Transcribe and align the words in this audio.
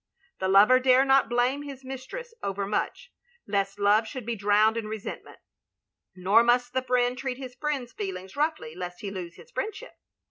The 0.39 0.47
lover 0.47 0.79
dare 0.79 1.05
not 1.05 1.29
blame 1.29 1.61
his 1.61 1.83
mis 1.85 2.07
tress 2.07 2.33
over 2.41 2.65
much, 2.65 3.11
lest 3.45 3.77
love 3.77 4.07
should 4.07 4.25
be 4.25 4.35
drowned 4.35 4.75
in 4.75 4.87
resentment; 4.87 5.37
nor 6.15 6.41
must 6.41 6.73
the 6.73 6.81
friend 6.81 7.15
treat 7.15 7.37
his 7.37 7.53
friend's 7.53 7.93
feelings 7.93 8.35
roughly 8.35 8.73
lest 8.73 9.01
he 9.01 9.11
lose 9.11 9.35
his 9.35 9.51
friendship. 9.51 9.93